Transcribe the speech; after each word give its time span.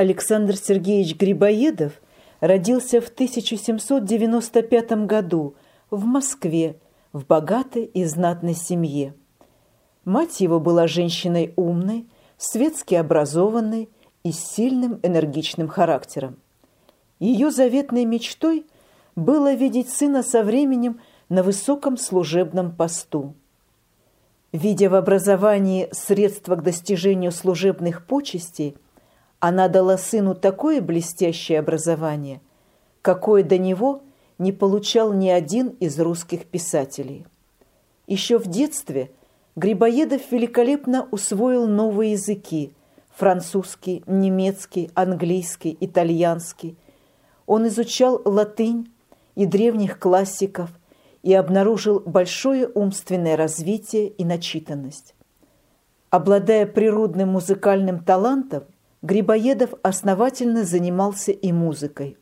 Александр 0.00 0.56
Сергеевич 0.56 1.14
Грибоедов 1.14 2.00
родился 2.40 3.02
в 3.02 3.08
1795 3.08 4.92
году 5.04 5.56
в 5.90 6.06
Москве 6.06 6.78
в 7.12 7.26
богатой 7.26 7.84
и 7.84 8.06
знатной 8.06 8.54
семье. 8.54 9.12
Мать 10.06 10.40
его 10.40 10.58
была 10.58 10.86
женщиной 10.86 11.52
умной, 11.54 12.06
светски 12.38 12.94
образованной 12.94 13.90
и 14.24 14.32
с 14.32 14.38
сильным 14.38 15.00
энергичным 15.02 15.68
характером. 15.68 16.38
Ее 17.18 17.50
заветной 17.50 18.06
мечтой 18.06 18.64
было 19.16 19.52
видеть 19.52 19.90
сына 19.90 20.22
со 20.22 20.42
временем 20.42 20.98
на 21.28 21.42
высоком 21.42 21.98
служебном 21.98 22.74
посту. 22.74 23.34
Видя 24.50 24.88
в 24.88 24.94
образовании 24.94 25.90
средства 25.92 26.56
к 26.56 26.62
достижению 26.62 27.32
служебных 27.32 28.06
почестей, 28.06 28.78
она 29.40 29.68
дала 29.68 29.98
сыну 29.98 30.34
такое 30.34 30.80
блестящее 30.80 31.58
образование, 31.58 32.40
какое 33.02 33.42
до 33.42 33.58
него 33.58 34.02
не 34.38 34.52
получал 34.52 35.12
ни 35.12 35.28
один 35.28 35.68
из 35.80 35.98
русских 35.98 36.46
писателей. 36.46 37.26
Еще 38.06 38.38
в 38.38 38.46
детстве 38.46 39.10
Грибоедов 39.56 40.30
великолепно 40.30 41.08
усвоил 41.10 41.66
новые 41.66 42.12
языки– 42.12 42.72
французский, 43.20 44.02
немецкий, 44.06 44.90
английский, 44.94 45.76
итальянский. 45.80 46.78
Он 47.46 47.66
изучал 47.68 48.20
латынь 48.24 48.90
и 49.34 49.44
древних 49.44 49.98
классиков 49.98 50.70
и 51.22 51.34
обнаружил 51.34 52.00
большое 52.00 52.68
умственное 52.68 53.36
развитие 53.36 54.08
и 54.08 54.24
начитанность. 54.24 55.14
Обладая 56.08 56.66
природным 56.66 57.30
музыкальным 57.30 58.02
талантом, 58.02 58.64
Грибоедов 59.02 59.72
основательно 59.82 60.64
занимался 60.64 61.32
и 61.32 61.52
музыкой. 61.52 62.18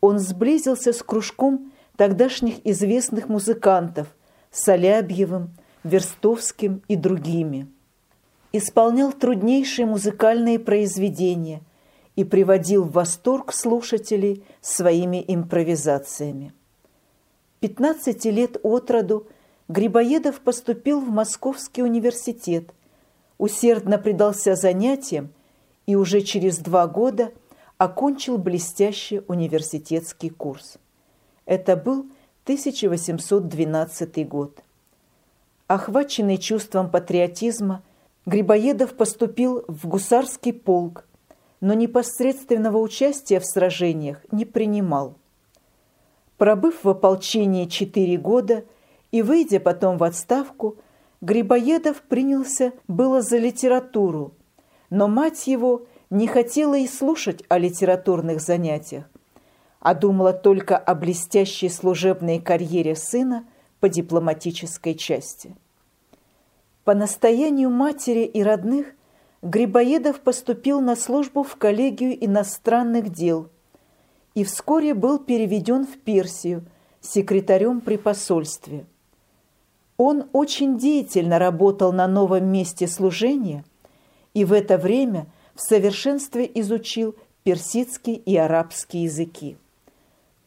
Он 0.00 0.18
сблизился 0.18 0.92
с 0.92 1.02
кружком 1.02 1.72
тогдашних 1.96 2.66
известных 2.66 3.28
музыкантов 3.28 4.08
Солябьевым, 4.50 5.50
Верстовским 5.84 6.82
и 6.88 6.96
другими. 6.96 7.68
Исполнял 8.52 9.12
труднейшие 9.12 9.86
музыкальные 9.86 10.58
произведения 10.58 11.62
и 12.14 12.24
приводил 12.24 12.84
в 12.84 12.92
восторг 12.92 13.52
слушателей 13.52 14.44
своими 14.60 15.24
импровизациями. 15.26 16.52
15 17.60 18.24
лет 18.26 18.58
от 18.62 18.90
роду 18.90 19.28
Грибоедов 19.68 20.40
поступил 20.40 21.00
в 21.00 21.08
Московский 21.08 21.82
университет, 21.82 22.72
усердно 23.38 23.98
предался 23.98 24.54
занятиям 24.54 25.30
и 25.86 25.96
уже 25.96 26.20
через 26.20 26.58
два 26.58 26.86
года 26.86 27.32
окончил 27.78 28.38
блестящий 28.38 29.22
университетский 29.28 30.30
курс. 30.30 30.78
Это 31.44 31.76
был 31.76 32.06
1812 32.44 34.28
год. 34.28 34.62
Охваченный 35.66 36.38
чувством 36.38 36.90
патриотизма, 36.90 37.82
Грибоедов 38.24 38.94
поступил 38.94 39.64
в 39.68 39.86
гусарский 39.86 40.52
полк, 40.52 41.06
но 41.60 41.74
непосредственного 41.74 42.78
участия 42.78 43.40
в 43.40 43.46
сражениях 43.46 44.20
не 44.32 44.44
принимал. 44.44 45.14
Пробыв 46.36 46.84
в 46.84 46.88
ополчении 46.88 47.66
четыре 47.66 48.16
года 48.16 48.64
и 49.10 49.22
выйдя 49.22 49.60
потом 49.60 49.96
в 49.96 50.04
отставку, 50.04 50.76
Грибоедов 51.20 52.02
принялся 52.02 52.72
было 52.88 53.22
за 53.22 53.38
литературу, 53.38 54.34
но 54.90 55.08
мать 55.08 55.46
его 55.46 55.86
не 56.10 56.26
хотела 56.26 56.76
и 56.76 56.86
слушать 56.86 57.42
о 57.48 57.58
литературных 57.58 58.40
занятиях, 58.40 59.04
а 59.80 59.94
думала 59.94 60.32
только 60.32 60.76
о 60.76 60.94
блестящей 60.94 61.68
служебной 61.68 62.40
карьере 62.40 62.94
сына– 62.94 63.44
по 63.80 63.88
дипломатической 63.88 64.94
части. 64.94 65.54
По 66.84 66.94
настоянию 66.94 67.70
матери 67.70 68.24
и 68.24 68.42
родных 68.42 68.94
Грибоедов 69.42 70.20
поступил 70.20 70.80
на 70.80 70.96
службу 70.96 71.42
в 71.42 71.56
коллегию 71.56 72.24
иностранных 72.24 73.10
дел 73.10 73.48
и 74.34 74.44
вскоре 74.44 74.94
был 74.94 75.18
переведен 75.18 75.86
в 75.86 75.98
Персию 75.98 76.64
секретарем 77.00 77.80
при 77.80 77.96
посольстве. 77.96 78.86
Он 79.96 80.28
очень 80.32 80.78
деятельно 80.78 81.38
работал 81.38 81.92
на 81.92 82.06
новом 82.06 82.46
месте 82.46 82.86
служения 82.86 83.64
и 84.36 84.44
в 84.44 84.52
это 84.52 84.78
время 84.78 85.26
в 85.54 85.60
совершенстве 85.60 86.50
изучил 86.54 87.16
персидский 87.42 88.14
и 88.14 88.36
арабский 88.36 89.00
языки. 89.00 89.56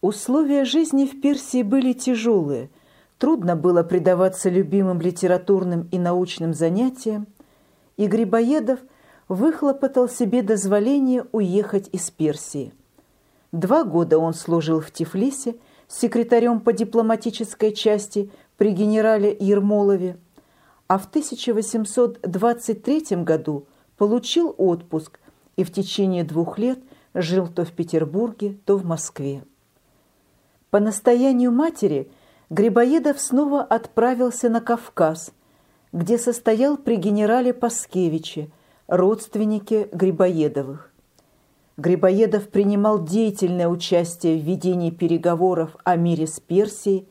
Условия 0.00 0.64
жизни 0.64 1.06
в 1.06 1.20
Персии 1.20 1.62
были 1.62 1.92
тяжелые– 1.92 2.70
Трудно 3.18 3.54
было 3.56 3.82
предаваться 3.82 4.48
любимым 4.48 5.00
литературным 5.00 5.88
и 5.90 5.98
научным 5.98 6.54
занятиям, 6.54 7.26
и 7.96 8.06
Грибоедов 8.06 8.78
выхлопотал 9.26 10.08
себе 10.08 10.42
дозволение 10.42 11.26
уехать 11.32 11.88
из 11.92 12.12
Персии. 12.12 12.72
Два 13.50 13.82
года 13.82 14.18
он 14.18 14.34
служил 14.34 14.80
в 14.80 14.92
Тифлисе 14.92 15.56
секретарем 15.88 16.60
по 16.60 16.72
дипломатической 16.72 17.72
части 17.72 18.30
при 18.56 18.70
генерале 18.70 19.36
Ермолове, 19.38 20.16
а 20.86 20.98
в 20.98 21.06
1823 21.06 23.24
году 23.24 23.66
получил 23.98 24.54
отпуск 24.56 25.20
и 25.56 25.64
в 25.64 25.72
течение 25.72 26.24
двух 26.24 26.58
лет 26.58 26.78
жил 27.12 27.48
то 27.48 27.64
в 27.64 27.72
Петербурге, 27.72 28.58
то 28.64 28.76
в 28.76 28.86
Москве. 28.86 29.44
По 30.70 30.80
настоянию 30.80 31.52
матери– 31.52 32.10
Грибоедов 32.50 33.20
снова 33.20 33.60
отправился 33.60 34.48
на 34.48 34.62
Кавказ, 34.62 35.32
где 35.92 36.16
состоял 36.16 36.78
при 36.78 36.96
генерале 36.96 37.52
Паскевиче, 37.52 38.50
родственнике 38.86 39.88
Грибоедовых. 39.92 40.90
Грибоедов 41.76 42.48
принимал 42.48 43.04
деятельное 43.04 43.68
участие 43.68 44.38
в 44.38 44.44
ведении 44.44 44.90
переговоров 44.90 45.76
о 45.84 45.96
мире 45.96 46.26
с 46.26 46.40
Персией, 46.40 47.06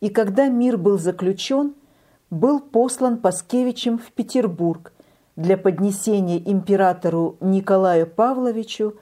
и 0.00 0.08
когда 0.08 0.48
мир 0.48 0.76
был 0.76 0.98
заключен, 0.98 1.74
был 2.30 2.58
послан 2.58 3.18
Паскевичем 3.18 3.98
в 3.98 4.10
Петербург 4.10 4.92
для 5.36 5.56
поднесения 5.56 6.38
императору 6.38 7.36
Николаю 7.40 8.06
Павловичу 8.06 8.98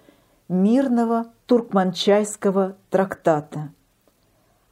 мирного 0.49 1.27
туркманчайского 1.47 2.77
трактата. 2.91 3.71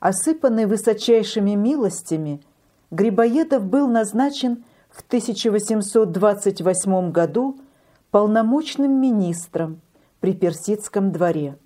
Осыпанный 0.01 0.67
высочайшими 0.67 1.55
милостями, 1.55 2.43
Грибоедов 2.91 3.67
был 3.67 3.89
назначен 3.89 4.65
в 4.91 5.03
1828 5.03 7.11
году 7.11 7.59
полномочным 8.11 9.01
министром 9.01 9.81
при 10.21 10.33
Персидском 10.33 11.13
дворе. 11.13 11.59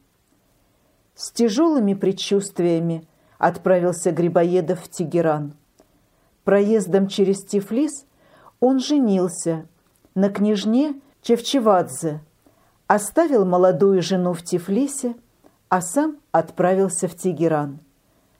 С 1.14 1.30
тяжелыми 1.30 1.94
предчувствиями 1.94 3.06
отправился 3.38 4.10
Грибоедов 4.12 4.80
в 4.80 4.88
Тегеран. 4.88 5.54
Проездом 6.44 7.06
через 7.06 7.44
Тифлис 7.44 8.06
он 8.58 8.80
женился 8.80 9.66
на 10.14 10.28
княжне 10.30 11.00
Чевчевадзе, 11.22 12.20
оставил 12.86 13.44
молодую 13.44 14.02
жену 14.02 14.32
в 14.32 14.42
Тифлисе, 14.42 15.14
а 15.68 15.80
сам 15.80 16.18
отправился 16.32 17.08
в 17.08 17.14
Тегеран. 17.14 17.80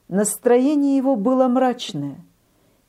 Настроение 0.07 0.97
его 0.97 1.15
было 1.15 1.47
мрачное. 1.47 2.17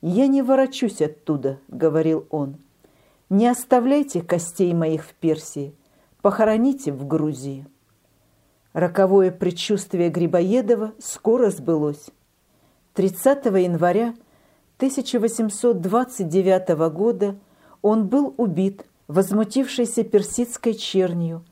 «Я 0.03 0.27
не 0.27 0.43
ворочусь 0.43 1.01
оттуда»,— 1.01 1.59
говорил 1.69 2.27
он. 2.29 2.57
«Не 3.31 3.49
оставляйте 3.49 4.21
костей 4.21 4.75
моих 4.75 5.05
в 5.05 5.15
Персии, 5.15 5.75
похороните 6.21 6.93
в 6.93 7.07
Грузии». 7.07 7.67
Роковое 8.75 9.31
предчувствие 9.31 10.11
Грибоедова 10.11 10.93
скоро 10.99 11.49
сбылось. 11.51 12.11
30 12.95 13.47
января 13.47 14.15
1829 14.77 16.69
года 16.93 17.37
он 17.85 18.07
был 18.07 18.33
убит, 18.39 18.87
возмутившейся 19.09 20.05
персидской 20.05 20.73
чернью, 20.73 21.45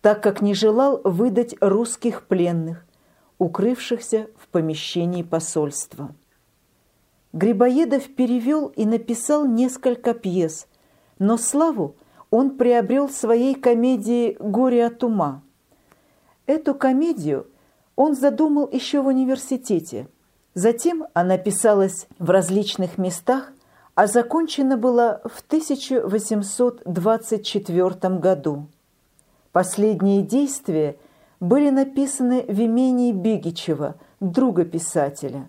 так 0.00 0.22
как 0.22 0.40
не 0.40 0.54
желал 0.54 1.02
выдать 1.04 1.54
русских 1.60 2.26
пленных, 2.26 2.86
укрывшихся 3.36 4.30
в 4.38 4.48
помещении 4.48 5.22
посольства. 5.22 6.14
Грибоедов 7.34 8.08
перевел 8.14 8.68
и 8.68 8.86
написал 8.86 9.46
несколько 9.46 10.14
пьес, 10.14 10.66
но 11.18 11.36
славу 11.36 11.94
он 12.30 12.56
приобрел 12.56 13.10
своей 13.10 13.54
комедии 13.54 14.34
«Горе 14.40 14.86
от 14.86 15.04
ума». 15.04 15.42
Эту 16.46 16.74
комедию 16.74 17.48
он 17.96 18.14
задумал 18.14 18.66
еще 18.72 19.02
в 19.02 19.08
университете. 19.08 20.08
Затем 20.54 21.04
она 21.12 21.36
писалась 21.36 22.06
в 22.18 22.30
различных 22.30 22.96
местах, 22.96 23.52
а 23.96 24.06
закончена 24.06 24.76
была 24.76 25.20
в 25.24 25.40
1824 25.40 28.18
году. 28.18 28.68
Последние 29.52 30.22
действия 30.22 30.96
были 31.40 31.70
написаны 31.70 32.44
в 32.46 32.60
имении 32.60 33.10
Бигичева, 33.12 33.94
друга 34.20 34.66
писателя. 34.66 35.48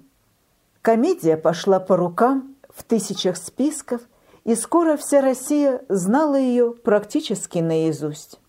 Комедия 0.81 1.35
пошла 1.35 1.81
по 1.81 1.97
рукам 1.97 2.55
в 2.69 2.83
тысячах 2.83 3.35
списков, 3.35 3.99
и 4.45 4.55
скоро 4.55 4.95
вся 4.95 5.19
Россия 5.19 5.81
знала 5.89 6.39
ее 6.39 6.71
практически 6.71 7.59
наизусть. 7.59 8.39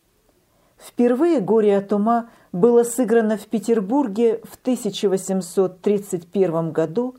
Впервые 0.78 1.40
«Горе 1.40 1.76
от 1.76 1.92
ума» 1.92 2.30
было 2.52 2.84
сыграно 2.84 3.36
в 3.36 3.46
Петербурге 3.46 4.40
в 4.44 4.54
1831 4.62 6.70
году, 6.70 7.16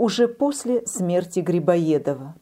уже 0.00 0.28
после 0.28 0.86
смерти 0.86 1.40
Грибоедова. 1.40 2.34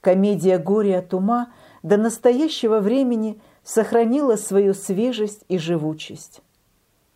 Комедия 0.00 0.56
«Горе 0.56 0.98
от 0.98 1.12
ума» 1.12 1.52
до 1.82 1.96
настоящего 1.96 2.78
времени 2.78 3.40
сохранила 3.64 4.36
свою 4.36 4.72
свежесть 4.72 5.44
и 5.48 5.58
живучесть. 5.58 6.42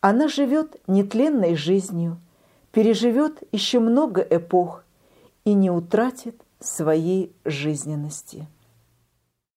Она 0.01 0.27
живет 0.27 0.75
нетленной 0.87 1.55
жизнью, 1.55 2.19
переживет 2.73 3.41
еще 3.53 3.79
много 3.79 4.19
эпох 4.19 4.83
и 5.45 5.53
не 5.53 5.71
утратит 5.71 6.41
своей 6.59 7.33
жизненности. 7.45 8.45